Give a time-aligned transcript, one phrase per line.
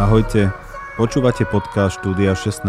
[0.00, 0.48] Ahojte,
[0.96, 2.64] počúvate podcast Štúdia 16.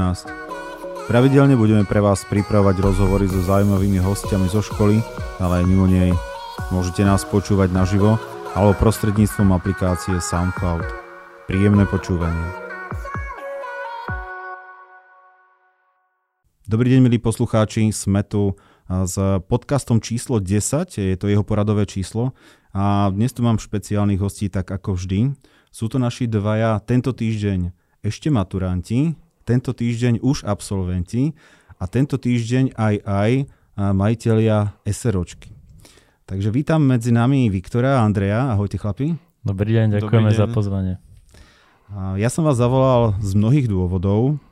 [1.08, 5.00] Pravidelne budeme pre vás pripravovať rozhovory so zaujímavými hostiami zo školy,
[5.40, 6.12] ale aj mimo nej.
[6.76, 8.20] Môžete nás počúvať naživo
[8.52, 10.83] alebo prostredníctvom aplikácie SoundCloud.
[11.47, 12.52] Príjemné počúvanie.
[16.68, 18.59] Dobrý deň, milí poslucháči, sme tu
[18.91, 19.16] s
[19.48, 22.36] podcastom číslo 10, je to jeho poradové číslo
[22.76, 25.32] a dnes tu mám špeciálnych hostí, tak ako vždy.
[25.72, 27.72] Sú to naši dvaja tento týždeň
[28.04, 29.16] ešte maturanti,
[29.48, 31.32] tento týždeň už absolventi
[31.80, 33.32] a tento týždeň aj aj
[33.80, 35.56] majiteľia SROčky.
[36.28, 38.52] Takže vítam medzi nami Viktora a Andreja.
[38.52, 39.16] Ahojte chlapi.
[39.48, 40.42] Dobrý deň, ďakujeme Dobrý deň.
[40.44, 41.00] za pozvanie.
[42.20, 44.44] Ja som vás zavolal z mnohých dôvodov,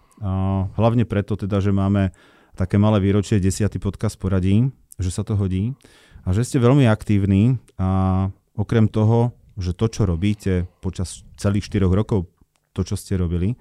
[0.80, 2.16] hlavne preto teda, že máme
[2.56, 5.76] také malé výročie, desiatý podcast poradí, že sa to hodí
[6.23, 11.86] a že ste veľmi aktívni a okrem toho, že to, čo robíte počas celých 4
[11.92, 12.31] rokov,
[12.73, 13.59] to, čo ste robili,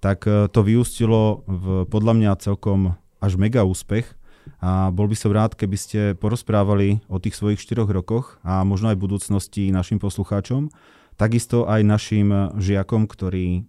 [0.00, 4.16] tak e, to vyústilo v podľa mňa celkom až mega úspech
[4.64, 8.88] a bol by som rád, keby ste porozprávali o tých svojich 4 rokoch a možno
[8.88, 10.72] aj budúcnosti našim poslucháčom,
[11.20, 13.62] takisto aj našim žiakom, ktorí e,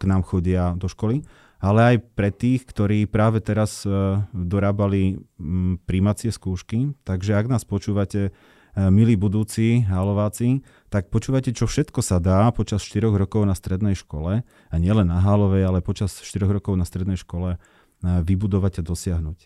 [0.00, 1.26] k nám chodia do školy,
[1.60, 3.90] ale aj pre tých, ktorí práve teraz e,
[4.32, 5.20] dorábali
[5.84, 6.94] príjmacie skúšky.
[7.04, 8.32] Takže ak nás počúvate,
[8.76, 14.42] milí budúci halováci, tak počúvate, čo všetko sa dá počas 4 rokov na strednej škole,
[14.42, 17.62] a nielen na halovej, ale počas 4 rokov na strednej škole
[18.02, 19.38] vybudovať a dosiahnuť.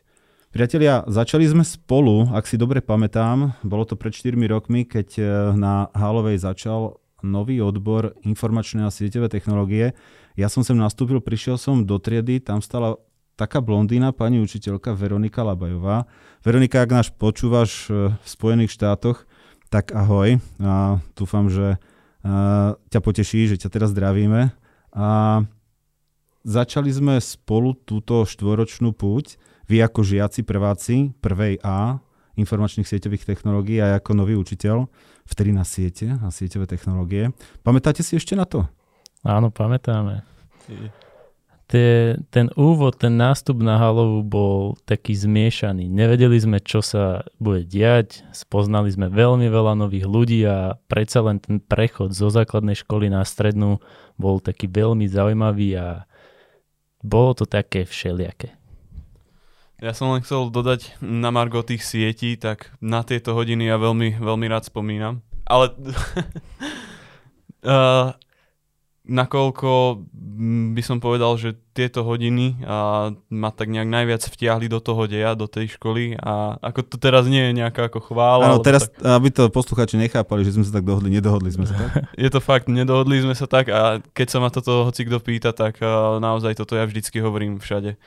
[0.55, 5.23] Priatelia, začali sme spolu, ak si dobre pamätám, bolo to pred 4 rokmi, keď e,
[5.59, 9.99] na Hálovej začal nový odbor informačné a sieťové technológie.
[10.39, 13.03] Ja som sem nastúpil, prišiel som do triedy, tam stala
[13.35, 16.07] taká blondína, pani učiteľka Veronika Labajová.
[16.47, 19.27] Veronika, ak nás počúvaš e, v Spojených štátoch,
[19.75, 20.39] tak ahoj.
[20.63, 21.83] A dúfam, že
[22.23, 24.55] a, ťa poteší, že ťa teraz zdravíme.
[24.95, 25.09] A
[26.47, 29.35] začali sme spolu túto štvoročnú púť
[29.67, 31.99] vy ako žiaci prváci prvej A
[32.39, 34.87] informačných sieťových technológií a ako nový učiteľ
[35.27, 37.35] vtedy na siete a sieťové technológie.
[37.67, 38.67] Pamätáte si ešte na to?
[39.25, 40.23] Áno, pamätáme.
[41.75, 45.91] Tie, ten úvod, ten nástup na halovu bol taký zmiešaný.
[45.91, 51.43] Nevedeli sme, čo sa bude diať, spoznali sme veľmi veľa nových ľudí a predsa len
[51.43, 53.83] ten prechod zo základnej školy na strednú
[54.15, 56.07] bol taký veľmi zaujímavý a
[57.03, 58.55] bolo to také všelijaké.
[59.83, 64.23] Ja som len chcel dodať na Margo tých sietí, tak na tieto hodiny ja veľmi,
[64.23, 65.27] veľmi rád spomínam.
[65.43, 65.75] Ale
[67.67, 68.15] uh,
[69.05, 70.01] nakoľko
[70.75, 75.37] by som povedal, že tieto hodiny uh, ma tak nejak najviac vtiahli do toho deja,
[75.39, 78.49] do tej školy a ako to teraz nie je nejaká ako chvála.
[78.49, 79.05] Áno, teraz, tak...
[79.05, 81.91] aby to posluchači nechápali, že sme sa tak dohodli, nedohodli sme sa tak.
[82.25, 85.53] je to fakt, nedohodli sme sa tak a keď sa ma toto hoci kto pýta,
[85.53, 85.79] tak
[86.19, 88.01] naozaj toto ja vždycky hovorím všade.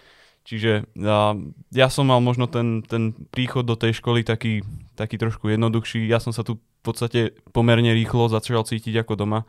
[0.48, 1.36] Čiže ja,
[1.76, 4.64] ja som mal možno ten, ten príchod do tej školy taký,
[4.96, 6.08] taký trošku jednoduchší.
[6.08, 9.44] Ja som sa tu v podstate pomerne rýchlo začal cítiť ako doma.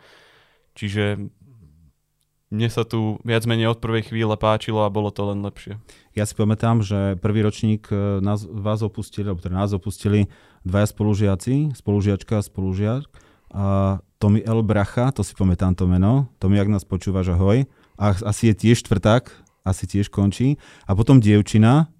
[0.75, 1.31] Čiže
[2.49, 5.77] mne sa tu viac menej od prvej chvíle páčilo a bolo to len lepšie.
[6.17, 10.33] Ja si pamätám, že prvý ročník e, nás, vás opustili, alebo teda nás opustili
[10.65, 13.05] dvaja spolužiaci, spolužiačka a spolužiak.
[13.53, 13.65] A
[14.19, 14.65] Tomi L.
[14.65, 16.33] Bracha, to si pamätám to meno.
[16.41, 17.69] Tomi, ak nás počúvaš, ahoj.
[18.01, 19.29] A asi je tiež štvrták,
[19.63, 20.57] asi tiež končí.
[20.89, 21.93] A potom dievčina,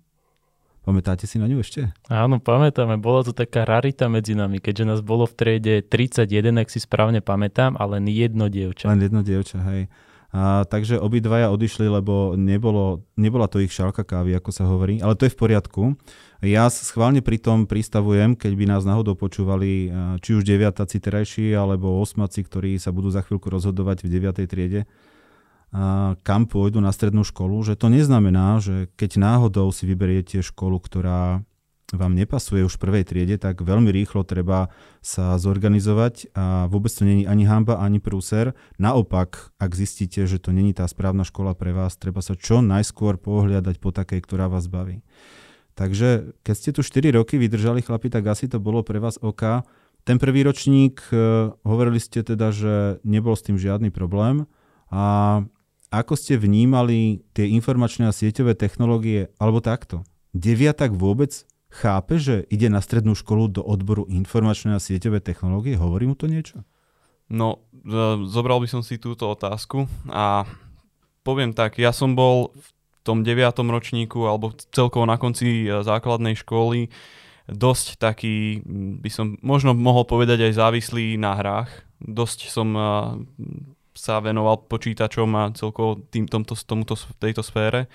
[0.89, 1.93] Pamätáte si na ňu ešte?
[2.09, 2.97] Áno, pamätáme.
[2.97, 7.21] Bola to taká rarita medzi nami, keďže nás bolo v triede 31, ak si správne
[7.21, 8.89] pamätám, a len jedno dievča.
[8.89, 9.93] Len jedno dievča, hej.
[10.29, 15.17] A, takže obidvaja odišli, lebo nebolo, nebola to ich šálka kávy, ako sa hovorí, ale
[15.17, 15.97] to je v poriadku.
[16.45, 19.89] Ja schválne pri tom pristavujem, keď by nás náhodou počúvali
[20.21, 24.81] či už deviatáci terajší, alebo osmaci, ktorí sa budú za chvíľku rozhodovať v deviatej triede,
[26.21, 31.41] kam pôjdu na strednú školu, že to neznamená, že keď náhodou si vyberiete školu, ktorá
[31.93, 34.69] vám nepasuje už v prvej triede, tak veľmi rýchlo treba
[35.01, 38.53] sa zorganizovať a vôbec to není ani hamba, ani prúser.
[38.77, 43.17] Naopak, ak zistíte, že to není tá správna škola pre vás, treba sa čo najskôr
[43.17, 45.01] pohľadať po takej, ktorá vás baví.
[45.79, 49.65] Takže keď ste tu 4 roky vydržali chlapi, tak asi to bolo pre vás OK.
[50.05, 54.45] Ten prvý ročník, eh, hovorili ste teda, že nebol s tým žiadny problém
[54.93, 55.41] a
[55.89, 60.05] ako ste vnímali tie informačné a sieťové technológie, alebo takto?
[60.37, 65.77] Deviatak vôbec chápe, že ide na strednú školu do odboru informačné a sieťové technológie?
[65.77, 66.65] Hovorí mu to niečo?
[67.29, 67.61] No,
[68.29, 70.49] zobral by som si túto otázku a
[71.21, 72.69] poviem tak, ja som bol v
[73.05, 76.89] tom deviatom ročníku alebo celkovo na konci e, základnej školy
[77.49, 78.61] dosť taký,
[79.01, 81.73] by som možno mohol povedať aj závislý na hrách.
[81.99, 82.69] Dosť som
[83.97, 87.89] sa venoval počítačom a celkovo tým, tomto, tomuto, tejto sfére.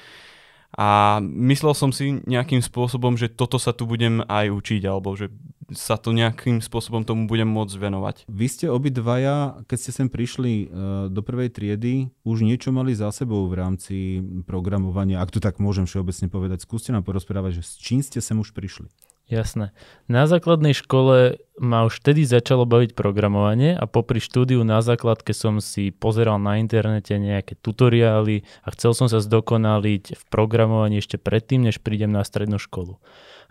[0.74, 5.30] A myslel som si nejakým spôsobom, že toto sa tu budem aj učiť, alebo že
[5.72, 8.16] sa to nejakým spôsobom tomu budem môcť venovať.
[8.28, 10.66] Vy ste obidvaja, keď ste sem prišli e,
[11.08, 15.88] do prvej triedy, už niečo mali za sebou v rámci programovania, ak to tak môžem
[15.88, 16.68] všeobecne povedať.
[16.68, 18.92] Skúste nám porozprávať, že s čím ste sem už prišli.
[19.32, 19.72] Jasné.
[20.12, 25.64] Na základnej škole ma už vtedy začalo baviť programovanie a popri štúdiu na základke som
[25.64, 31.64] si pozeral na internete nejaké tutoriály a chcel som sa zdokonaliť v programovaní ešte predtým,
[31.64, 33.00] než prídem na strednú školu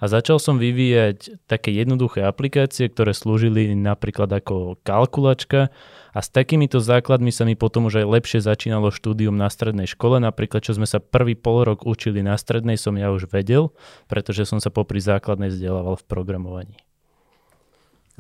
[0.03, 5.71] a začal som vyvíjať také jednoduché aplikácie, ktoré slúžili napríklad ako kalkulačka
[6.11, 10.19] a s takýmito základmi sa mi potom už aj lepšie začínalo štúdium na strednej škole.
[10.19, 13.71] Napríklad, čo sme sa prvý pol rok učili na strednej, som ja už vedel,
[14.11, 16.77] pretože som sa popri základnej vzdelával v programovaní.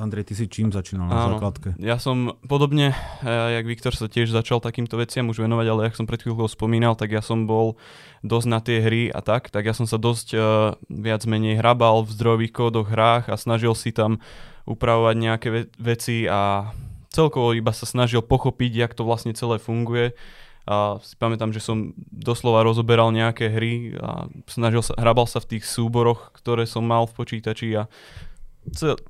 [0.02, 1.78] Andrej, ty si čím začínal na Áno, základke?
[1.78, 2.90] Ja som podobne,
[3.22, 6.50] eh, jak Viktor sa tiež začal takýmto veciam už venovať, ale jak som pred chvíľkou
[6.50, 7.78] spomínal, tak ja som bol
[8.26, 10.42] dosť na tie hry a tak, tak ja som sa dosť uh,
[10.90, 14.18] viac menej hrabal v zdrojových kódoch, hrách a snažil si tam
[14.66, 16.74] upravovať nejaké ve- veci a
[17.14, 20.18] celkovo iba sa snažil pochopiť, jak to vlastne celé funguje.
[20.62, 25.58] A si pamätám, že som doslova rozoberal nejaké hry a snažil sa, hrabal sa v
[25.58, 27.90] tých súboroch, ktoré som mal v počítači a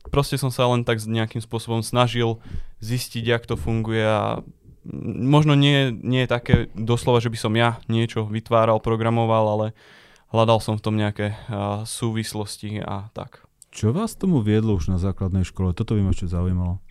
[0.09, 2.41] proste som sa len tak nejakým spôsobom snažil
[2.81, 4.41] zistiť, jak to funguje a
[5.23, 9.67] možno nie, nie je také doslova, že by som ja niečo vytváral, programoval, ale
[10.35, 13.47] hľadal som v tom nejaké uh, súvislosti a tak.
[13.73, 15.73] Čo vás tomu viedlo už na základnej škole?
[15.73, 16.83] Toto by ma ešte zaujímalo.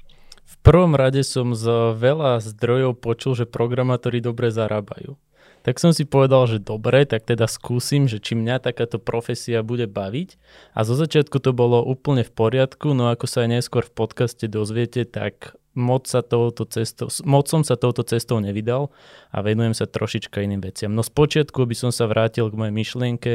[0.51, 5.15] V prvom rade som z veľa zdrojov počul, že programátori dobre zarábajú.
[5.61, 9.85] Tak som si povedal, že dobre, tak teda skúsim, že či mňa takáto profesia bude
[9.85, 10.41] baviť.
[10.73, 14.49] A zo začiatku to bolo úplne v poriadku, no ako sa aj neskôr v podcaste
[14.49, 18.91] dozviete, tak moc, sa touto cestou, moc som sa touto cestou nevydal
[19.31, 20.91] a venujem sa trošička iným veciam.
[20.91, 23.33] No spočiatku by som sa vrátil k mojej myšlienke,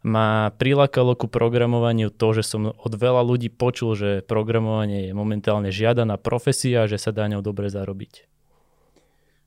[0.00, 5.68] ma prilákalo ku programovaniu to, že som od veľa ľudí počul, že programovanie je momentálne
[5.68, 8.39] žiadaná profesia a že sa dá ňou dobre zarobiť.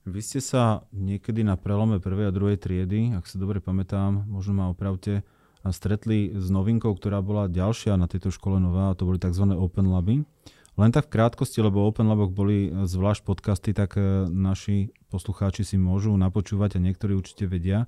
[0.03, 4.51] Vy ste sa niekedy na prelome prvej a druhej triedy, ak sa dobre pamätám, možno
[4.51, 5.23] ma opravte,
[5.63, 9.47] a stretli s novinkou, ktorá bola ďalšia na tejto škole nová, a to boli tzv.
[9.55, 10.27] Open Laby.
[10.75, 15.79] Len tak v krátkosti, lebo Open Laboch boli zvlášť podcasty, tak e, naši poslucháči si
[15.79, 17.87] môžu napočúvať a niektorí určite vedia.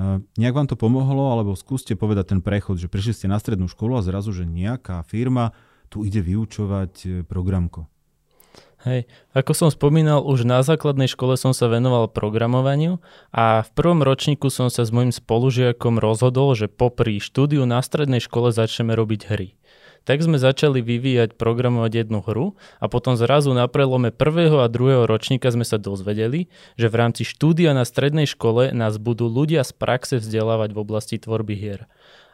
[0.00, 3.68] E, nejak vám to pomohlo, alebo skúste povedať ten prechod, že prišli ste na strednú
[3.68, 5.52] školu a zrazu, že nejaká firma
[5.92, 7.84] tu ide vyučovať e, programko.
[8.80, 9.04] Hej,
[9.36, 12.96] ako som spomínal, už na základnej škole som sa venoval programovaniu
[13.28, 18.24] a v prvom ročníku som sa s mojim spolužiakom rozhodol, že popri štúdiu na strednej
[18.24, 19.48] škole začneme robiť hry.
[20.08, 25.04] Tak sme začali vyvíjať, programovať jednu hru a potom zrazu na prelome prvého a druhého
[25.04, 26.48] ročníka sme sa dozvedeli,
[26.80, 31.20] že v rámci štúdia na strednej škole nás budú ľudia z praxe vzdelávať v oblasti
[31.20, 31.84] tvorby hier.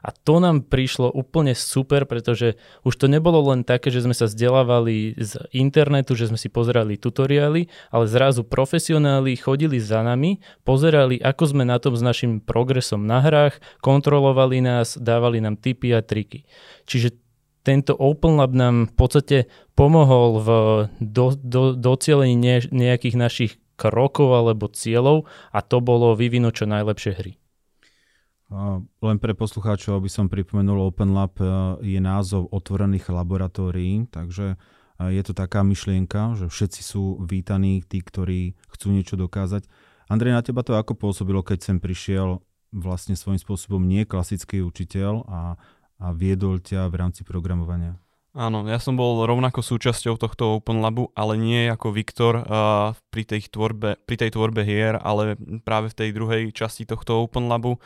[0.06, 2.54] A to nám prišlo úplne super, pretože
[2.86, 6.94] už to nebolo len také, že sme sa vzdelávali z internetu, že sme si pozerali
[6.94, 13.02] tutoriály, ale zrazu profesionáli chodili za nami, pozerali, ako sme na tom s našim progresom
[13.02, 16.46] na hrách, kontrolovali nás, dávali nám tipy a triky.
[16.86, 17.18] Čiže
[17.66, 19.38] tento Open Lab nám v podstate
[19.74, 20.48] pomohol v
[21.02, 27.12] do, do, docielení ne, nejakých našich krokov alebo cieľov a to bolo vyvinúť čo najlepšie
[27.18, 27.34] hry.
[29.02, 31.46] Len pre poslucháčov by som pripomenul, Open Lab e,
[31.82, 34.56] je názov otvorených laboratórií, takže e,
[35.18, 39.66] je to taká myšlienka, že všetci sú vítaní, tí, ktorí chcú niečo dokázať.
[40.06, 42.38] Andrej, na teba to ako pôsobilo, keď sem prišiel
[42.70, 45.58] vlastne svojím spôsobom nie klasický učiteľ a,
[45.98, 47.98] a viedol ťa v rámci programovania?
[48.36, 53.24] Áno, ja som bol rovnako súčasťou tohto Open Labu, ale nie ako Viktor uh, pri,
[53.24, 57.80] tej tvorbe, pri tej tvorbe hier, ale práve v tej druhej časti tohto Open Labu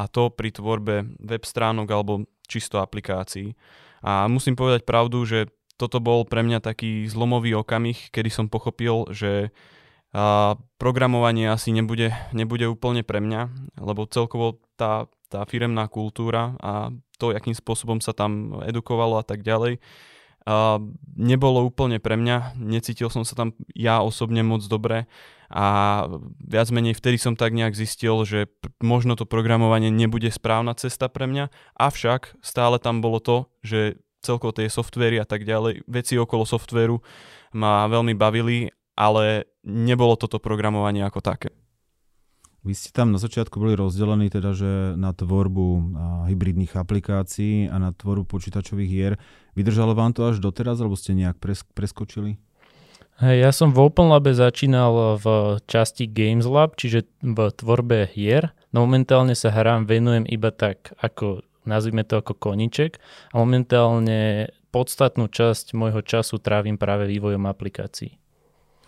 [0.00, 3.52] a to pri tvorbe web stránok alebo čisto aplikácií.
[4.00, 9.04] A musím povedať pravdu, že toto bol pre mňa taký zlomový okamih, kedy som pochopil,
[9.12, 9.52] že
[10.10, 13.46] a programovanie asi nebude, nebude úplne pre mňa,
[13.78, 16.90] lebo celkovo tá, tá firemná kultúra a
[17.22, 19.78] to, akým spôsobom sa tam edukovalo a tak ďalej,
[20.50, 20.82] a
[21.14, 25.06] nebolo úplne pre mňa, necítil som sa tam ja osobne moc dobre
[25.50, 26.06] a
[26.38, 28.46] viac menej vtedy som tak nejak zistil, že
[28.78, 34.54] možno to programovanie nebude správna cesta pre mňa, avšak stále tam bolo to, že celkovo
[34.54, 37.02] tie softvery a tak ďalej, veci okolo softveru
[37.50, 41.50] ma veľmi bavili, ale nebolo toto programovanie ako také.
[42.60, 45.96] Vy ste tam na začiatku boli rozdelení teda, že na tvorbu
[46.28, 49.12] hybridných aplikácií a na tvorbu počítačových hier.
[49.56, 51.40] Vydržalo vám to až doteraz, alebo ste nejak
[51.72, 52.36] preskočili?
[53.20, 58.56] Hej, ja som v Open Labe začínal v časti Games Lab, čiže v tvorbe hier.
[58.72, 62.96] No momentálne sa hrám venujem iba tak, ako nazvime to ako koniček
[63.36, 68.16] a momentálne podstatnú časť môjho času trávim práve vývojom aplikácií.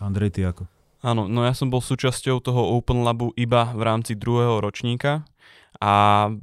[0.01, 0.65] Andrej, ty ako?
[1.05, 5.29] Áno, no ja som bol súčasťou toho Open Labu iba v rámci druhého ročníka
[5.77, 6.33] a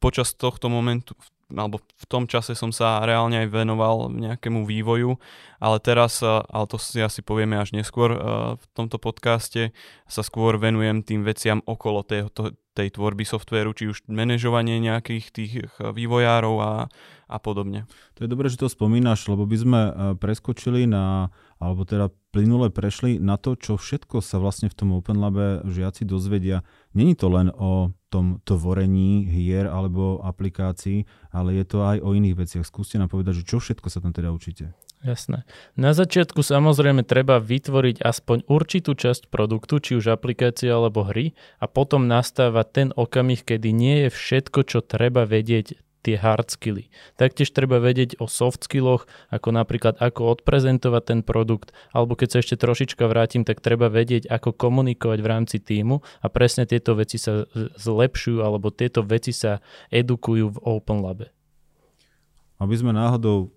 [0.00, 1.12] počas tohto momentu,
[1.54, 5.18] alebo v tom čase som sa reálne aj venoval nejakému vývoju,
[5.58, 8.18] ale teraz, eh, ale to si asi povieme až neskôr eh,
[8.56, 9.74] v tomto podcaste,
[10.06, 12.30] sa skôr venujem tým veciam okolo tej,
[12.74, 16.72] tej tvorby softvéru, či už manažovanie nejakých tých eh, vývojárov a,
[17.30, 17.86] a podobne.
[18.18, 19.80] To je dobré, že to spomínaš, lebo by sme
[20.18, 21.30] preskočili na,
[21.62, 26.02] alebo teda plynule prešli na to, čo všetko sa vlastne v tom Open Labe žiaci
[26.06, 26.66] dozvedia.
[26.94, 32.36] Není to len o tom tvorení hier alebo aplikácií, ale je to aj o iných
[32.36, 32.66] veciach.
[32.66, 34.74] Skúste nám povedať, že čo všetko sa tam teda učíte.
[35.00, 35.48] Jasné.
[35.80, 41.64] Na začiatku samozrejme treba vytvoriť aspoň určitú časť produktu, či už aplikácie alebo hry a
[41.64, 46.88] potom nastáva ten okamih, kedy nie je všetko, čo treba vedieť tie hard skilly.
[47.20, 52.38] Taktiež treba vedieť o soft skilloch, ako napríklad ako odprezentovať ten produkt, alebo keď sa
[52.40, 57.20] ešte trošička vrátim, tak treba vedieť, ako komunikovať v rámci týmu a presne tieto veci
[57.20, 57.44] sa
[57.76, 59.60] zlepšujú, alebo tieto veci sa
[59.92, 61.32] edukujú v Open Labe.
[62.60, 63.52] Aby sme náhodou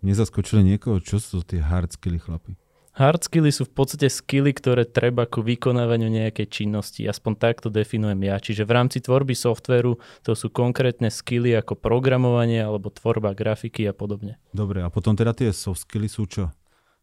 [0.00, 2.56] nezaskočili niekoho, čo sú tie hard skilly chlapi?
[2.92, 7.08] Hard skilly sú v podstate skilly, ktoré treba ku vykonávaniu nejakej činnosti.
[7.08, 8.36] Aspoň takto definujem ja.
[8.36, 13.96] Čiže v rámci tvorby softvéru to sú konkrétne skilly ako programovanie alebo tvorba grafiky a
[13.96, 14.36] podobne.
[14.52, 16.52] Dobre, a potom teda tie soft skilly sú čo?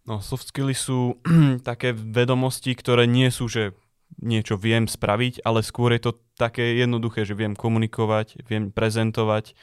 [0.05, 1.17] No, soft skilly sú
[1.69, 3.73] také vedomosti, ktoré nie sú, že
[4.21, 9.57] niečo viem spraviť, ale skôr je to také jednoduché, že viem komunikovať, viem prezentovať,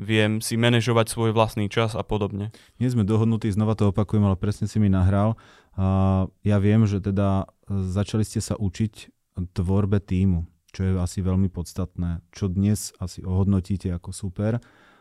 [0.00, 2.48] viem si manažovať svoj vlastný čas a podobne.
[2.80, 5.36] Nie sme dohodnutí, znova to opakujem, ale presne si mi nahral.
[5.78, 9.08] Uh, ja viem, že teda e, začali ste sa učiť
[9.54, 14.58] tvorbe týmu, čo je asi veľmi podstatné, čo dnes asi ohodnotíte ako super.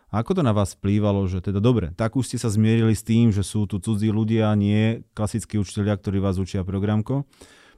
[0.09, 3.05] A ako to na vás vplývalo, že teda dobre, tak už ste sa zmierili s
[3.05, 7.29] tým, že sú tu cudzí ľudia, nie klasickí učiteľia, ktorí vás učia programko.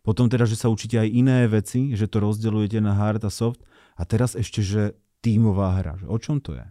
[0.02, 3.62] Potom teda, že sa učíte aj iné veci, že to rozdeľujete na hard a soft.
[4.00, 6.00] A teraz ešte, že tímová hra.
[6.02, 6.66] Že o čom to je?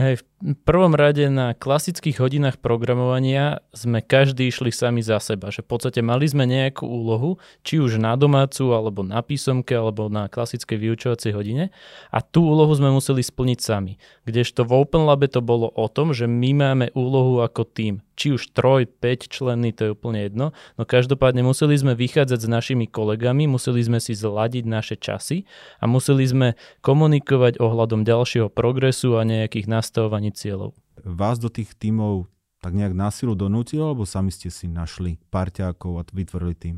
[0.00, 5.54] Hej, v prvom rade na klasických hodinách programovania sme každý išli sami za seba.
[5.54, 10.10] Že v podstate mali sme nejakú úlohu, či už na domácu, alebo na písomke, alebo
[10.10, 11.70] na klasickej vyučovacej hodine
[12.10, 14.02] a tú úlohu sme museli splniť sami.
[14.26, 18.38] Kdežto v Open Labe to bolo o tom, že my máme úlohu ako tým či
[18.38, 20.52] už troj, 5 členný, to je úplne jedno.
[20.76, 25.48] No každopádne museli sme vychádzať s našimi kolegami, museli sme si zladiť naše časy
[25.80, 26.48] a museli sme
[26.84, 30.74] komunikovať ohľadom ďalšieho progresu a nejakých nastavovaní cieľov.
[31.04, 32.28] Vás do tých tímov
[32.62, 36.76] tak nejak násilu donútilo, alebo sami ste si našli parťákov a vytvorili tým?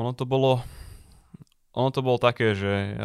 [0.00, 0.64] Ono to bolo,
[1.76, 2.96] ono to bolo také, že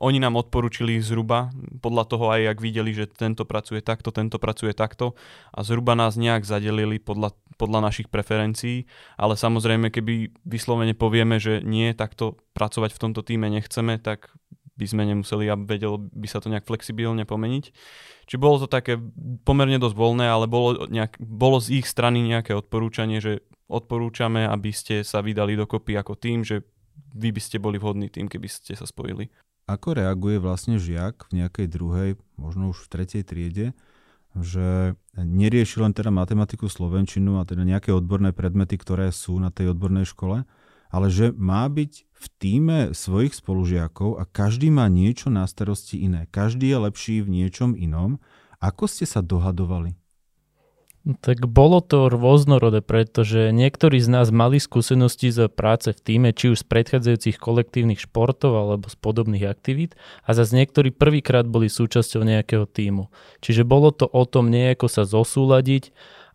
[0.00, 1.52] oni nám odporúčili zhruba,
[1.84, 5.18] podľa toho aj ak videli, že tento pracuje takto, tento pracuje takto
[5.52, 8.88] a zhruba nás nejak zadelili podľa, podľa našich preferencií,
[9.20, 14.32] ale samozrejme, keby vyslovene povieme, že nie, takto pracovať v tomto týme nechceme, tak
[14.80, 17.64] by sme nemuseli a vedelo by sa to nejak flexibilne pomeniť.
[18.24, 18.96] Či bolo to také
[19.44, 24.72] pomerne dosť voľné, ale bolo, nejak, bolo z ich strany nejaké odporúčanie, že odporúčame, aby
[24.72, 26.64] ste sa vydali dokopy ako tým, že
[27.12, 29.28] vy by ste boli vhodný tým, keby ste sa spojili
[29.70, 33.66] ako reaguje vlastne žiak v nejakej druhej, možno už v tretej triede,
[34.34, 39.74] že nerieši len teda matematiku, slovenčinu a teda nejaké odborné predmety, ktoré sú na tej
[39.74, 40.42] odbornej škole,
[40.90, 46.28] ale že má byť v týme svojich spolužiakov a každý má niečo na starosti iné.
[46.28, 48.20] Každý je lepší v niečom inom.
[48.60, 49.96] Ako ste sa dohadovali?
[51.00, 56.52] Tak bolo to rôznorodé, pretože niektorí z nás mali skúsenosti z práce v týme, či
[56.52, 59.96] už z predchádzajúcich kolektívnych športov alebo z podobných aktivít
[60.28, 63.08] a zase niektorí prvýkrát boli súčasťou nejakého týmu.
[63.40, 65.88] Čiže bolo to o tom nejako sa zosúľadiť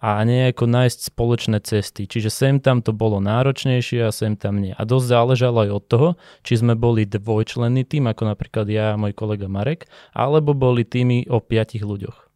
[0.06, 2.06] a nejako nájsť spoločné cesty.
[2.06, 4.78] Čiže sem tam to bolo náročnejšie a sem tam nie.
[4.78, 6.10] A dosť záležalo aj od toho,
[6.46, 11.26] či sme boli dvojčlenný tým, ako napríklad ja a môj kolega Marek, alebo boli týmy
[11.26, 12.30] o piatich ľuďoch.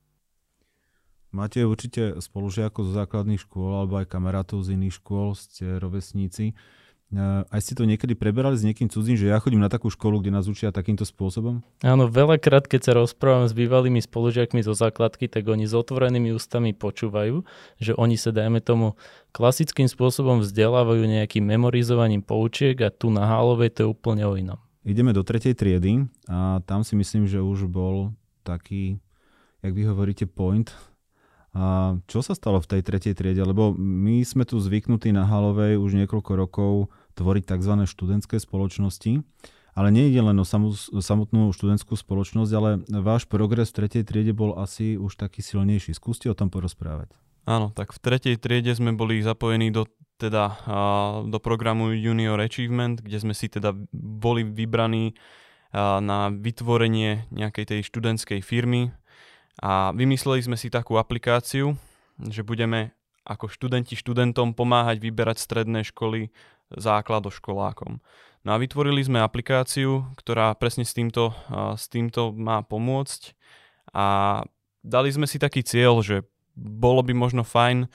[1.30, 6.58] Máte určite spolužiakov zo základných škôl alebo aj kamarátov z iných škôl, ste rovesníci.
[7.50, 10.30] Aj ste to niekedy preberali s niekým cudzím, že ja chodím na takú školu, kde
[10.30, 11.66] nás učia takýmto spôsobom?
[11.82, 16.78] Áno, veľakrát, keď sa rozprávam s bývalými spolužiakmi zo základky, tak oni s otvorenými ústami
[16.78, 17.42] počúvajú,
[17.82, 18.94] že oni sa, dajme tomu,
[19.34, 24.62] klasickým spôsobom vzdelávajú nejakým memorizovaním poučiek a tu na Hálovej to je úplne o inom.
[24.86, 28.14] Ideme do tretej triedy a tam si myslím, že už bol
[28.46, 29.02] taký,
[29.66, 30.70] jak vy hovoríte, point
[31.50, 33.42] A čo sa stalo v tej tretej triede?
[33.42, 36.74] Lebo my sme tu zvyknutí na Halovej už niekoľko rokov
[37.20, 37.74] tvoriť tzv.
[37.84, 39.20] študentské spoločnosti.
[39.78, 40.48] Ale nie ide len o
[41.00, 45.96] samotnú študentskú spoločnosť, ale váš progres v tretej triede bol asi už taký silnejší.
[45.96, 47.14] Skúste o tom porozprávať.
[47.48, 49.88] Áno, tak v tretej triede sme boli zapojení do,
[50.20, 50.60] teda,
[51.24, 55.16] do programu Junior Achievement, kde sme si teda boli vybraní
[55.78, 58.92] na vytvorenie nejakej tej študentskej firmy
[59.64, 61.78] a vymysleli sme si takú aplikáciu,
[62.20, 62.92] že budeme
[63.24, 66.34] ako študenti študentom pomáhať vyberať stredné školy
[66.74, 68.02] základoškolákom.
[68.46, 71.36] No a vytvorili sme aplikáciu, ktorá presne s týmto,
[71.76, 73.36] s týmto má pomôcť
[73.92, 74.42] a
[74.80, 76.24] dali sme si taký cieľ, že
[76.56, 77.92] bolo by možno fajn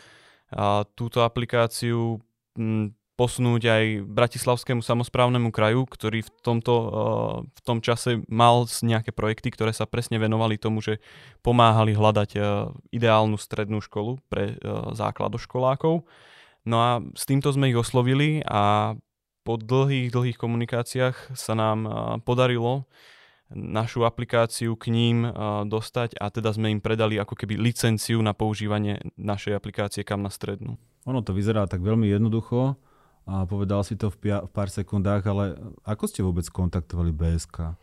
[0.95, 2.21] túto aplikáciu
[3.15, 6.75] posunúť aj Bratislavskému samozprávnemu kraju, ktorý v tomto
[7.47, 10.99] v tom čase mal nejaké projekty, ktoré sa presne venovali tomu, že
[11.41, 12.37] pomáhali hľadať
[12.91, 14.59] ideálnu strednú školu pre
[14.93, 16.05] základoškolákov.
[16.65, 18.97] No a s týmto sme ich oslovili a
[19.45, 21.85] po dlhých, dlhých komunikáciách sa nám
[22.25, 22.89] podarilo
[23.53, 25.29] našu aplikáciu k ním
[25.69, 30.33] dostať a teda sme im predali ako keby licenciu na používanie našej aplikácie kam na
[30.33, 30.81] strednú.
[31.05, 32.81] Ono to vyzerá tak veľmi jednoducho
[33.29, 37.77] a povedal si to v, pia- v pár sekundách, ale ako ste vôbec kontaktovali BSK?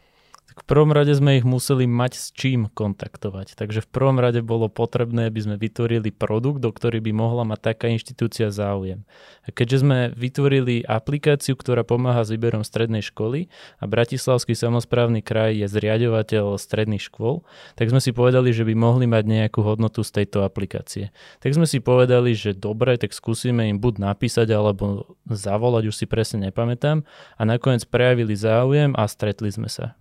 [0.52, 3.56] Tak v prvom rade sme ich museli mať s čím kontaktovať.
[3.56, 7.72] Takže v prvom rade bolo potrebné, aby sme vytvorili produkt, do ktorý by mohla mať
[7.72, 9.08] taká inštitúcia záujem.
[9.48, 13.48] A keďže sme vytvorili aplikáciu, ktorá pomáha s výberom strednej školy
[13.80, 17.48] a Bratislavský samozprávny kraj je zriadovateľ stredných škôl,
[17.80, 21.16] tak sme si povedali, že by mohli mať nejakú hodnotu z tejto aplikácie.
[21.40, 26.06] Tak sme si povedali, že dobre, tak skúsime im buď napísať alebo zavolať, už si
[26.12, 27.08] presne nepamätám.
[27.40, 29.96] A nakoniec prejavili záujem a stretli sme sa.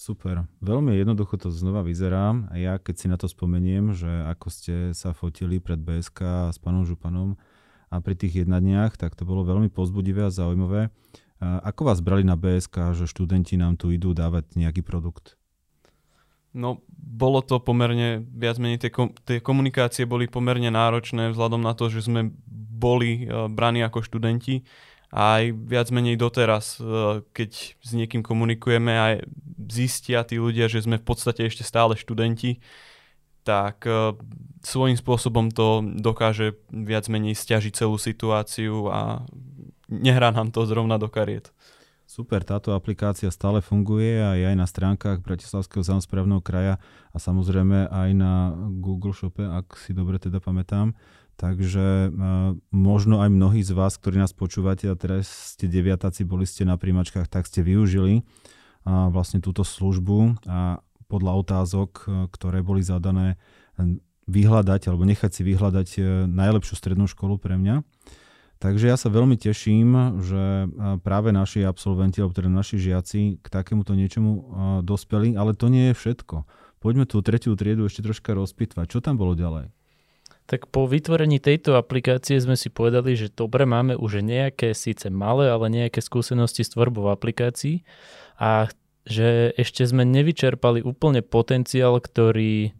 [0.00, 0.48] Super.
[0.64, 2.32] Veľmi jednoducho to znova vyzerá.
[2.48, 6.56] A ja keď si na to spomeniem, že ako ste sa fotili pred BSK s
[6.56, 7.36] pánom Županom
[7.92, 10.88] a pri tých jednaniach, tak to bolo veľmi pozbudivé a zaujímavé.
[11.40, 15.36] Ako vás brali na BSK, že študenti nám tu idú dávať nejaký produkt?
[16.56, 21.76] No, bolo to pomerne, viac menej tie, kom, tie komunikácie boli pomerne náročné vzhľadom na
[21.76, 22.32] to, že sme
[22.80, 24.64] boli uh, braní ako študenti
[25.10, 27.50] aj viac menej doteraz, e, keď
[27.82, 29.06] s niekým komunikujeme a
[29.66, 32.62] zistia tí ľudia, že sme v podstate ešte stále študenti,
[33.42, 34.14] tak e,
[34.62, 39.26] svojím spôsobom to dokáže viac menej stiažiť celú situáciu a
[39.90, 41.50] nehrá nám to zrovna do kariet.
[42.10, 46.82] Super, táto aplikácia stále funguje aj, aj na stránkach Bratislavského samozprávneho kraja
[47.14, 48.50] a samozrejme aj na
[48.82, 50.90] Google Shope, ak si dobre teda pamätám.
[51.40, 56.44] Takže uh, možno aj mnohí z vás, ktorí nás počúvate a teraz ste deviatáci, boli
[56.44, 58.28] ste na príjmačkách, tak ste využili
[58.84, 63.40] vlastne túto službu a podľa otázok, uh, ktoré boli zadané,
[64.28, 65.88] vyhľadať alebo nechať si vyhľadať
[66.28, 67.82] najlepšiu strednú školu pre mňa.
[68.60, 70.68] Takže ja sa veľmi teším, že
[71.00, 74.30] práve naši absolventi, alebo teda naši žiaci k takémuto niečomu
[74.84, 76.44] dospeli, ale to nie je všetko.
[76.76, 78.84] Poďme tú tretiu triedu ešte troška rozpitvať.
[78.84, 79.72] Čo tam bolo ďalej?
[80.50, 85.46] Tak po vytvorení tejto aplikácie sme si povedali, že dobre, máme už nejaké síce malé,
[85.46, 87.86] ale nejaké skúsenosti s tvorbou aplikácií
[88.34, 88.66] a
[89.06, 92.74] že ešte sme nevyčerpali úplne potenciál, ktorý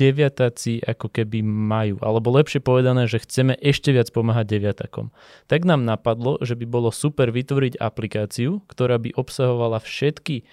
[0.00, 2.00] deviatáci ako keby majú.
[2.00, 5.12] Alebo lepšie povedané, že chceme ešte viac pomáhať deviatakom.
[5.44, 10.48] Tak nám napadlo, že by bolo super vytvoriť aplikáciu, ktorá by obsahovala všetky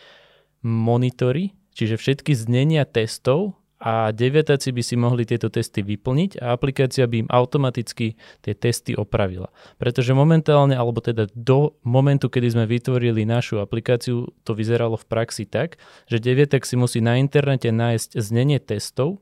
[0.67, 7.09] monitory, čiže všetky znenia testov a deviatáci by si mohli tieto testy vyplniť a aplikácia
[7.09, 8.13] by im automaticky
[8.45, 9.49] tie testy opravila.
[9.81, 15.49] Pretože momentálne, alebo teda do momentu, kedy sme vytvorili našu aplikáciu, to vyzeralo v praxi
[15.49, 19.17] tak, že deviatak si musí na internete nájsť znenie testov,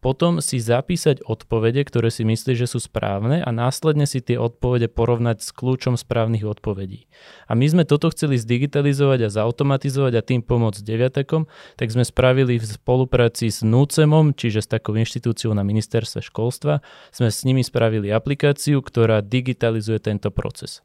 [0.00, 4.88] potom si zapísať odpovede, ktoré si myslí, že sú správne a následne si tie odpovede
[4.88, 7.04] porovnať s kľúčom správnych odpovedí.
[7.46, 11.44] A my sme toto chceli zdigitalizovať a zautomatizovať a tým pomôcť deviatakom,
[11.76, 16.80] tak sme spravili v spolupráci s NUCEMom, čiže s takou inštitúciou na ministerstve školstva,
[17.12, 20.80] sme s nimi spravili aplikáciu, ktorá digitalizuje tento proces.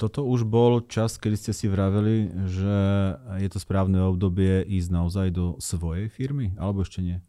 [0.00, 2.76] Toto už bol čas, kedy ste si vraveli, že
[3.36, 7.20] je to správne obdobie ísť naozaj do svojej firmy, alebo ešte nie?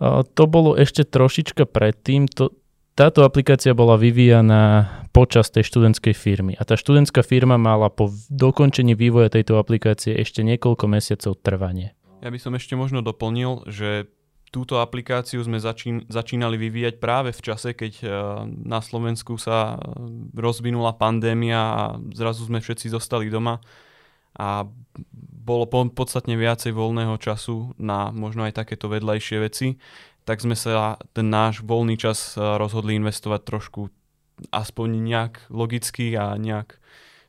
[0.00, 2.24] To bolo ešte trošička predtým.
[2.40, 2.56] To,
[2.96, 8.96] táto aplikácia bola vyvíjaná počas tej študentskej firmy a tá študentská firma mala po dokončení
[8.96, 11.92] vývoja tejto aplikácie ešte niekoľko mesiacov trvanie.
[12.20, 14.08] Ja by som ešte možno doplnil, že
[14.50, 18.10] túto aplikáciu sme začín, začínali vyvíjať práve v čase, keď uh,
[18.48, 19.78] na Slovensku sa
[20.34, 21.82] rozvinula pandémia a
[22.12, 23.62] zrazu sme všetci zostali doma
[24.36, 24.66] a
[25.40, 29.80] bolo podstatne viacej voľného času na možno aj takéto vedľajšie veci,
[30.28, 33.90] tak sme sa ten náš voľný čas rozhodli investovať trošku
[34.52, 36.78] aspoň nejak logicky a nejak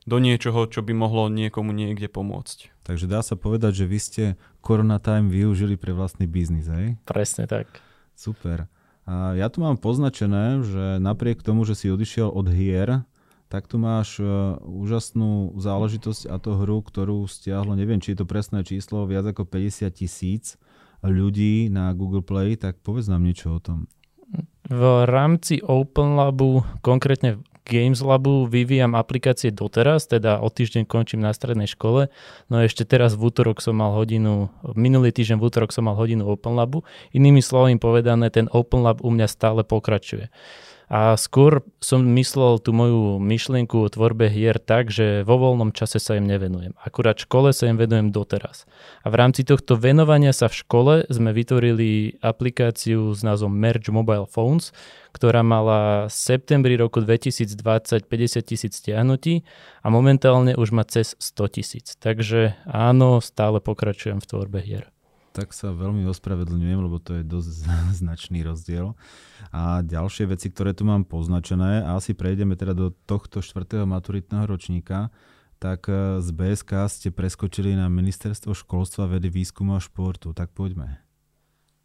[0.02, 2.74] do niečoho, čo by mohlo niekomu niekde pomôcť.
[2.82, 4.24] Takže dá sa povedať, že vy ste
[4.58, 6.98] Corona Time využili pre vlastný biznis, hej?
[7.06, 7.70] Presne tak.
[8.18, 8.66] Super.
[9.06, 13.06] A ja tu mám poznačené, že napriek tomu, že si odišiel od hier,
[13.52, 18.26] tak tu máš uh, úžasnú záležitosť a to hru, ktorú stiahlo, neviem, či je to
[18.26, 20.56] presné číslo, viac ako 50 tisíc
[21.04, 23.92] ľudí na Google Play, tak povedz nám niečo o tom.
[24.72, 31.36] V rámci Open Labu, konkrétne Games Labu vyvíjam aplikácie doteraz, teda o týždeň končím na
[31.36, 32.08] strednej škole,
[32.48, 36.24] no ešte teraz v útorok som mal hodinu, minulý týždeň v útorok som mal hodinu
[36.24, 40.32] Open Labu, inými slovami povedané, ten Open Lab u mňa stále pokračuje.
[40.92, 45.96] A skôr som myslel tú moju myšlienku o tvorbe hier tak, že vo voľnom čase
[45.96, 46.76] sa im nevenujem.
[46.84, 48.68] Akurát škole sa im venujem doteraz.
[49.00, 54.28] A v rámci tohto venovania sa v škole sme vytvorili aplikáciu s názvom Merge Mobile
[54.28, 54.76] Phones,
[55.16, 57.56] ktorá mala v septembri roku 2020
[58.04, 59.48] 50 tisíc stiahnutí
[59.80, 61.96] a momentálne už má cez 100 tisíc.
[62.04, 64.92] Takže áno, stále pokračujem v tvorbe hier
[65.32, 67.50] tak sa veľmi ospravedlňujem, lebo to je dosť
[68.04, 68.92] značný rozdiel.
[69.50, 74.44] A ďalšie veci, ktoré tu mám poznačené, a asi prejdeme teda do tohto štvrtého maturitného
[74.44, 75.08] ročníka,
[75.62, 80.34] tak e, z BSK ste preskočili na Ministerstvo školstva, vedy, výskumu a športu.
[80.34, 80.98] Tak poďme.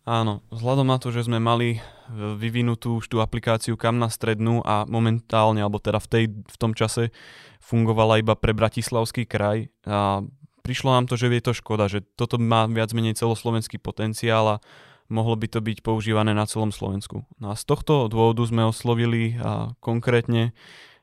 [0.08, 1.80] Áno, vzhľadom na to, že sme mali e,
[2.16, 6.72] vyvinutú už tú aplikáciu kam na strednú a momentálne, alebo teda v, tej, v tom
[6.72, 7.12] čase
[7.60, 10.24] fungovala iba pre Bratislavský kraj a
[10.68, 14.62] prišlo nám to, že je to škoda, že toto má viac menej celoslovenský potenciál a
[15.08, 17.24] mohlo by to byť používané na celom Slovensku.
[17.40, 20.52] No a z tohto dôvodu sme oslovili a, konkrétne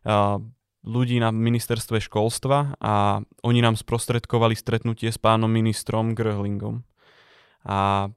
[0.05, 0.37] a,
[0.85, 6.85] ľudí na ministerstve školstva a oni nám sprostredkovali stretnutie s pánom ministrom Gröhlingom.
[7.64, 8.12] A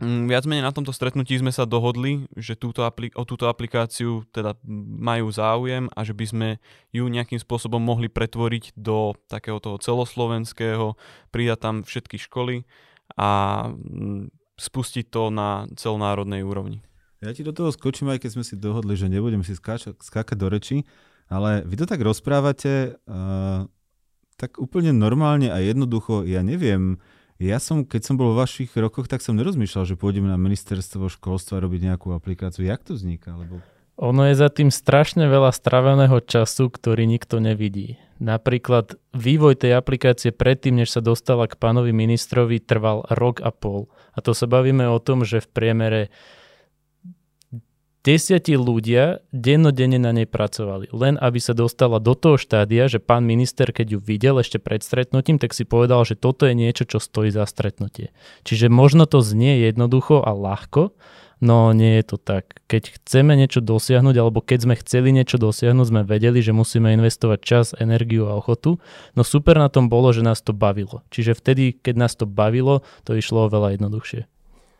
[0.00, 4.54] viac menej na tomto stretnutí sme sa dohodli, že túto apli- o túto aplikáciu teda
[4.98, 6.48] majú záujem a že by sme
[6.94, 10.94] ju nejakým spôsobom mohli pretvoriť do takého toho celoslovenského,
[11.34, 12.62] pridať tam všetky školy
[13.18, 13.30] a
[13.74, 16.78] mm, spustiť to na celonárodnej úrovni.
[17.18, 20.38] Ja ti do toho skočím, aj keď sme si dohodli, že nebudem si skáča- skákať
[20.38, 20.76] do reči,
[21.26, 23.66] ale vy to tak rozprávate uh,
[24.38, 27.02] tak úplne normálne a jednoducho, ja neviem,
[27.38, 31.06] ja som, keď som bol vo vašich rokoch, tak som nerozmýšľal, že pôjdeme na ministerstvo
[31.06, 32.66] školstva robiť nejakú aplikáciu.
[32.66, 33.38] Jak to vzniká?
[33.38, 33.62] Lebo...
[33.98, 37.98] Ono je za tým strašne veľa straveného času, ktorý nikto nevidí.
[38.18, 43.90] Napríklad vývoj tej aplikácie predtým, než sa dostala k pánovi ministrovi, trval rok a pol.
[44.14, 46.02] A to sa bavíme o tom, že v priemere
[48.08, 50.88] desiatí ľudia dennodenne na nej pracovali.
[50.96, 54.80] Len aby sa dostala do toho štádia, že pán minister, keď ju videl ešte pred
[54.80, 58.16] stretnutím, tak si povedal, že toto je niečo, čo stojí za stretnutie.
[58.48, 60.96] Čiže možno to znie jednoducho a ľahko,
[61.44, 62.64] no nie je to tak.
[62.64, 67.38] Keď chceme niečo dosiahnuť, alebo keď sme chceli niečo dosiahnuť, sme vedeli, že musíme investovať
[67.44, 68.80] čas, energiu a ochotu.
[69.20, 71.04] No super na tom bolo, že nás to bavilo.
[71.12, 74.37] Čiže vtedy, keď nás to bavilo, to išlo oveľa jednoduchšie.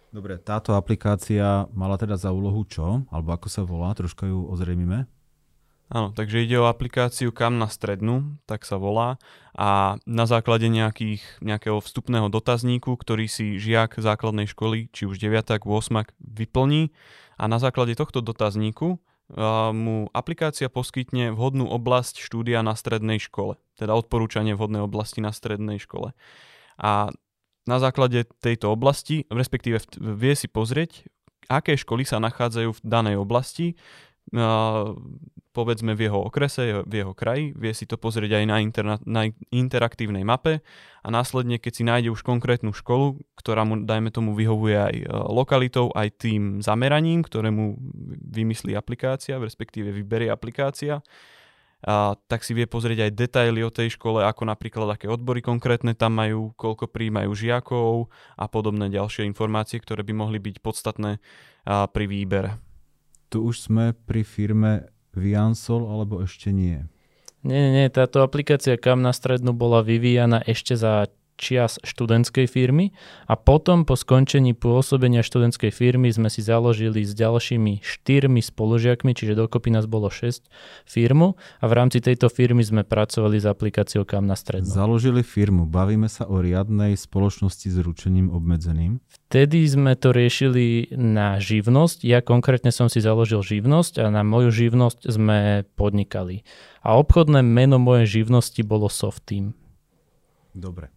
[0.08, 3.04] Dobre, táto aplikácia mala teda za úlohu čo?
[3.12, 3.92] Alebo ako sa volá?
[3.92, 5.04] Troška ju ozrejmime.
[5.88, 9.16] Áno, takže ide o aplikáciu Kam na strednú, tak sa volá
[9.56, 15.48] a na základe nejakých, nejakého vstupného dotazníku, ktorý si žiak základnej školy, či už 9
[15.64, 15.64] 8
[16.20, 16.92] vyplní
[17.40, 19.00] a na základe tohto dotazníku
[19.72, 25.76] mu aplikácia poskytne vhodnú oblasť štúdia na strednej škole, teda odporúčanie vhodnej oblasti na strednej
[25.80, 26.16] škole.
[26.80, 27.12] A
[27.68, 31.04] na základe tejto oblasti, respektíve vie si pozrieť,
[31.52, 33.76] aké školy sa nachádzajú v danej oblasti,
[35.56, 39.26] povedzme v jeho okrese, v jeho kraji, vie si to pozrieť aj na, interna- na
[39.50, 40.60] interaktívnej mape
[41.02, 45.04] a následne, keď si nájde už konkrétnu školu, ktorá mu, dajme tomu, vyhovuje aj e,
[45.10, 47.74] lokalitou, aj tým zameraním, ktorému
[48.28, 51.00] vymyslí aplikácia, respektíve vyberie aplikácia,
[51.84, 55.94] a, tak si vie pozrieť aj detaily o tej škole, ako napríklad aké odbory konkrétne
[55.94, 61.22] tam majú, koľko príjmajú žiakov a podobné ďalšie informácie, ktoré by mohli byť podstatné
[61.68, 62.50] a, pri výbere.
[63.28, 66.82] Tu už sme pri firme Viansol alebo ešte nie?
[67.46, 71.06] Nie, nie, nie, táto aplikácia kam na strednú bola vyvíjana ešte za
[71.38, 72.90] čias študentskej firmy
[73.30, 79.38] a potom po skončení pôsobenia študentskej firmy sme si založili s ďalšími štyrmi spolužiakmi, čiže
[79.38, 80.50] dokopy nás bolo 6
[80.84, 84.68] firmu a v rámci tejto firmy sme pracovali s aplikáciou Kam na strednú.
[84.68, 88.98] Založili firmu, bavíme sa o riadnej spoločnosti s ručením obmedzeným.
[89.30, 92.02] Vtedy sme to riešili na živnosť.
[92.02, 96.42] Ja konkrétne som si založil živnosť a na moju živnosť sme podnikali.
[96.80, 99.52] A obchodné meno mojej živnosti bolo Softeam.
[100.56, 100.88] Dobre.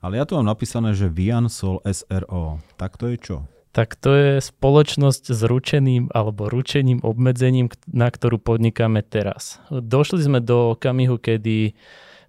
[0.00, 2.60] Ale ja tu mám napísané, že Viansol SRO.
[2.80, 3.36] Tak to je čo?
[3.70, 9.62] tak to je spoločnosť s ručeným alebo ručením obmedzením, na ktorú podnikáme teraz.
[9.70, 11.78] Došli sme do okamihu, kedy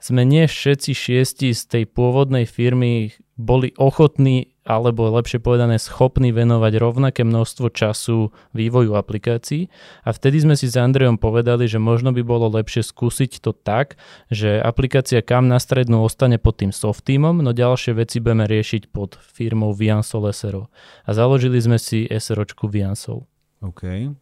[0.01, 6.73] sme nie všetci šiesti z tej pôvodnej firmy boli ochotní alebo lepšie povedané schopní venovať
[6.77, 9.73] rovnaké množstvo času vývoju aplikácií
[10.05, 13.97] a vtedy sme si s Andrejom povedali, že možno by bolo lepšie skúsiť to tak,
[14.29, 18.93] že aplikácia kam na strednú ostane pod tým soft teamom, no ďalšie veci budeme riešiť
[18.93, 20.69] pod firmou Viansol SRO.
[21.05, 23.25] A založili sme si SROčku Viansol.
[23.65, 24.13] OK.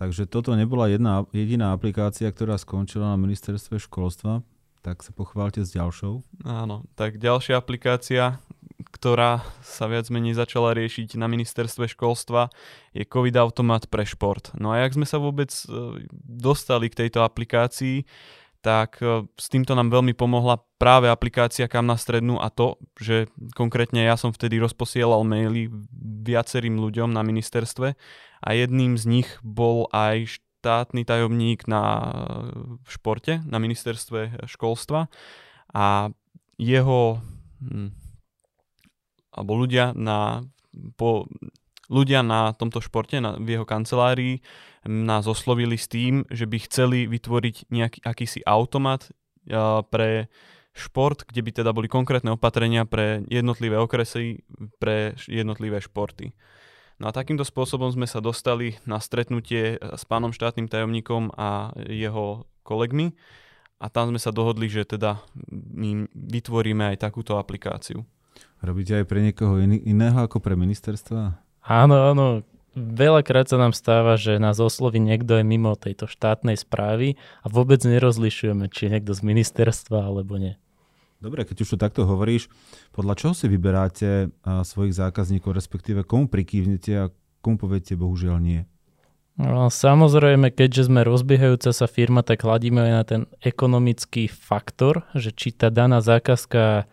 [0.00, 4.40] Takže toto nebola jedna jediná aplikácia, ktorá skončila na ministerstve školstva,
[4.80, 6.24] tak sa pochválte s ďalšou.
[6.48, 8.40] Áno, tak ďalšia aplikácia,
[8.88, 12.48] ktorá sa viac menej začala riešiť na ministerstve školstva,
[12.96, 14.52] je COVID automat pre šport.
[14.56, 18.08] No a jak sme sa vôbec e, dostali k tejto aplikácii,
[18.60, 23.28] tak e, s týmto nám veľmi pomohla práve aplikácia Kam na strednú a to, že
[23.56, 25.68] konkrétne ja som vtedy rozposielal maily
[26.24, 27.96] viacerým ľuďom na ministerstve
[28.40, 32.12] a jedným z nich bol aj štátny tajomník na
[32.84, 35.08] športe, na ministerstve školstva
[35.72, 36.12] a
[36.60, 37.24] jeho
[37.64, 38.09] hm,
[39.30, 40.42] alebo ľudia na,
[40.98, 41.26] po,
[41.90, 44.42] ľudia na tomto športe, na, v jeho kancelárii
[44.86, 49.10] nás oslovili s tým, že by chceli vytvoriť nejaký akýsi automat
[49.50, 50.32] uh, pre
[50.72, 54.46] šport, kde by teda boli konkrétne opatrenia pre jednotlivé okresy,
[54.78, 56.32] pre jednotlivé športy.
[57.00, 62.44] No a takýmto spôsobom sme sa dostali na stretnutie s pánom štátnym tajomníkom a jeho
[62.60, 63.16] kolegmi
[63.80, 65.16] a tam sme sa dohodli, že teda
[65.50, 68.04] my vytvoríme aj takúto aplikáciu.
[68.60, 71.40] Robíte aj pre niekoho iný, iného ako pre ministerstva?
[71.64, 72.26] Áno, áno.
[72.70, 77.82] Veľakrát sa nám stáva, že nás osloví niekto aj mimo tejto štátnej správy a vôbec
[77.82, 80.54] nerozlišujeme, či je niekto z ministerstva alebo nie.
[81.18, 82.46] Dobre, keď už to takto hovoríš,
[82.94, 84.30] podľa čoho si vyberáte
[84.64, 87.10] svojich zákazníkov, respektíve komu prikývnete a
[87.42, 88.64] komu poviete bohužiaľ nie?
[89.40, 95.32] No, samozrejme, keďže sme rozbiehajúca sa firma, tak hľadíme aj na ten ekonomický faktor, že
[95.32, 96.86] či tá daná zákazka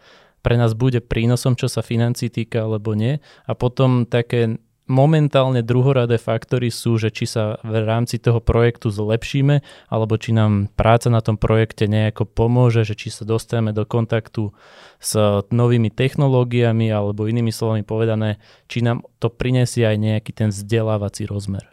[0.47, 3.19] pre nás bude prínosom, čo sa financí týka, alebo nie.
[3.43, 4.55] A potom také
[4.87, 9.59] momentálne druhoradé faktory sú, že či sa v rámci toho projektu zlepšíme,
[9.91, 14.55] alebo či nám práca na tom projekte nejako pomôže, že či sa dostaneme do kontaktu
[15.03, 15.19] s
[15.51, 18.39] novými technológiami, alebo inými slovami povedané,
[18.71, 21.67] či nám to prinesie aj nejaký ten vzdelávací rozmer.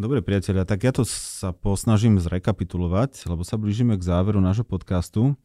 [0.00, 5.36] Dobre priatelia, tak ja to sa posnažím zrekapitulovať, lebo sa blížime k záveru nášho podcastu.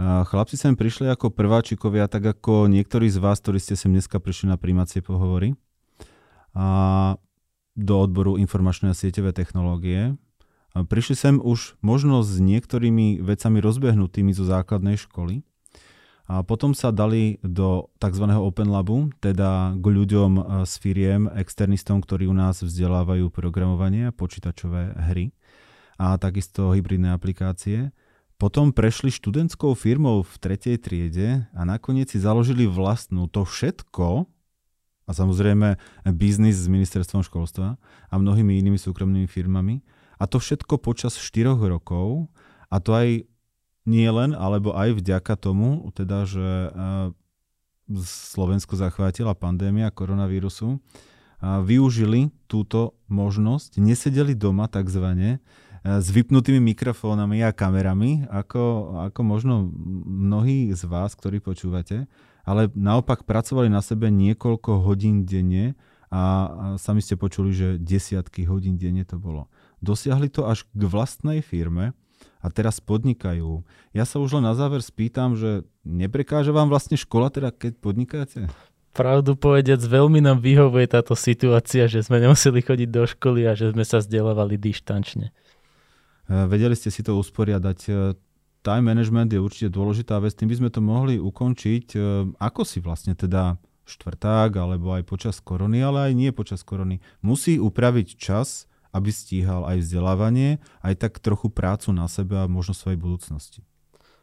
[0.00, 4.48] Chlapci sem prišli ako prváčikovia, tak ako niektorí z vás, ktorí ste sem dneska prišli
[4.48, 5.52] na primácie pohovory
[6.56, 7.20] a
[7.76, 10.16] do odboru informačné a sieťové technológie.
[10.72, 15.44] Prišli sem už možno s niektorými vecami rozbehnutými zo základnej školy
[16.24, 18.24] a potom sa dali do tzv.
[18.32, 24.96] Open Labu, teda k ľuďom z firiem, externistom, ktorí u nás vzdelávajú programovanie a počítačové
[25.12, 25.36] hry
[26.00, 27.92] a takisto hybridné aplikácie.
[28.42, 33.30] Potom prešli študentskou firmou v tretej triede a nakoniec si založili vlastnú.
[33.30, 34.26] To všetko
[35.06, 35.78] a samozrejme
[36.10, 39.86] biznis s ministerstvom školstva a mnohými inými súkromnými firmami.
[40.18, 42.26] A to všetko počas 4 rokov
[42.66, 43.08] a to aj
[43.86, 46.74] nie len, alebo aj vďaka tomu, teda, že
[48.02, 50.82] Slovensko zachvátila pandémia koronavírusu,
[51.42, 55.38] využili túto možnosť, nesedeli doma takzvané,
[55.82, 59.54] s vypnutými mikrofónami a kamerami, ako, ako možno
[60.06, 62.06] mnohí z vás, ktorí počúvate,
[62.46, 65.74] ale naopak pracovali na sebe niekoľko hodín denne
[66.12, 66.22] a
[66.78, 69.50] sami ste počuli, že desiatky hodín denne to bolo.
[69.82, 71.96] Dosiahli to až k vlastnej firme
[72.42, 73.66] a teraz podnikajú.
[73.90, 78.38] Ja sa už len na záver spýtam, že neprekáže vám vlastne škola teda, keď podnikáte?
[78.92, 83.72] Pravdu povediac, veľmi nám vyhovuje táto situácia, že sme nemuseli chodiť do školy a že
[83.72, 85.32] sme sa vzdelávali dištančne.
[86.30, 87.78] Vedeli ste si to usporiadať
[88.62, 91.86] time management je určite dôležitá vec, tým by sme to mohli ukončiť.
[91.92, 91.98] E,
[92.38, 97.58] ako si vlastne teda štvrták, alebo aj počas korony, ale aj nie počas korony, musí
[97.58, 102.96] upraviť čas, aby stíhal aj vzdelávanie, aj tak trochu prácu na sebe a možno svojej
[102.96, 103.66] budúcnosti.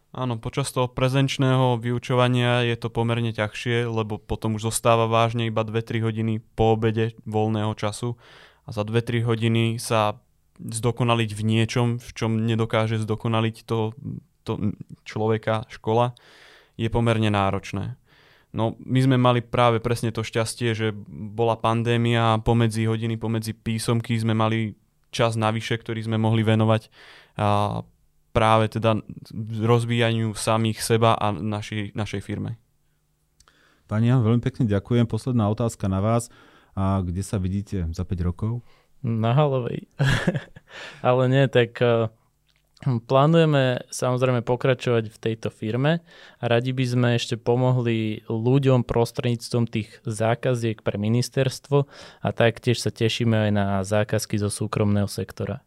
[0.09, 5.61] Áno, počas toho prezenčného vyučovania je to pomerne ťažšie, lebo potom už zostáva vážne iba
[5.61, 8.17] 2-3 hodiny po obede voľného času
[8.65, 10.17] a za 2-3 hodiny sa
[10.59, 13.95] zdokonaliť v niečom, v čom nedokáže zdokonaliť to
[14.49, 14.73] to
[15.05, 16.17] človeka, škola,
[16.79, 17.99] je pomerne náročné.
[18.49, 23.53] No, my sme mali práve presne to šťastie, že bola pandémia a pomedzi hodiny, pomedzi
[23.53, 24.73] písomky sme mali
[25.13, 26.89] čas navyše, ktorý sme mohli venovať
[27.37, 27.81] a
[28.33, 29.05] práve teda
[29.61, 32.21] rozvíjaniu samých seba a našej, našej.
[33.85, 35.05] Pani Jan, veľmi pekne ďakujem.
[35.09, 36.29] Posledná otázka na vás.
[36.77, 38.61] A kde sa vidíte za 5 rokov?
[39.03, 39.87] Na halovej.
[41.07, 42.11] Ale nie, tak uh,
[42.79, 45.99] plánujeme samozrejme pokračovať v tejto firme
[46.39, 51.87] a radi by sme ešte pomohli ľuďom prostredníctvom tých zákaziek pre ministerstvo
[52.23, 55.59] a taktiež sa tešíme aj na zákazky zo súkromného sektora.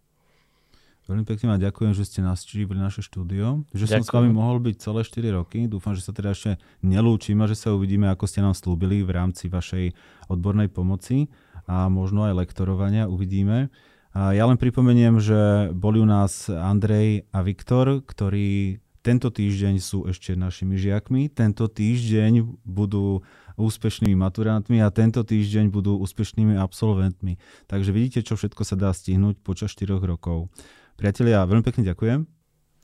[1.10, 4.00] Veľmi pekne vám ďakujem, že ste navštívili naše štúdio, že ďakujem.
[4.00, 5.66] som s vami mohol byť celé 4 roky.
[5.66, 9.10] Dúfam, že sa teda ešte nelúčim a že sa uvidíme, ako ste nám slúbili v
[9.10, 9.98] rámci vašej
[10.30, 11.26] odbornej pomoci
[11.72, 13.08] a možno aj lektorovania.
[13.08, 13.72] Uvidíme.
[14.12, 20.04] A ja len pripomeniem, že boli u nás Andrej a Viktor, ktorí tento týždeň sú
[20.04, 23.24] ešte našimi žiakmi, tento týždeň budú
[23.56, 27.40] úspešnými maturantmi a tento týždeň budú úspešnými absolventmi.
[27.66, 30.52] Takže vidíte, čo všetko sa dá stihnúť počas 4 rokov.
[31.00, 32.20] Priatelia, veľmi pekne ďakujem.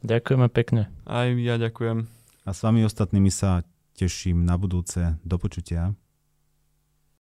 [0.02, 0.88] Ďakujeme pekne.
[1.04, 2.08] Aj ja ďakujem.
[2.48, 5.20] A s vami ostatnými sa teším na budúce.
[5.22, 5.92] Do počutia.